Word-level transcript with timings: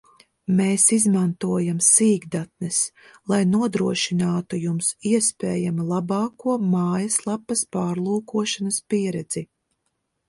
Mēs 0.59 0.85
izmantojam 0.95 1.81
sīkdatnes, 1.87 2.79
lai 3.33 3.39
nodrošinātu 3.49 4.61
Jums 4.63 4.89
iespējami 5.13 5.85
labāko 5.93 6.57
mājaslapas 6.73 7.65
pārlūkošanas 7.79 8.85
pieredzi 8.95 9.47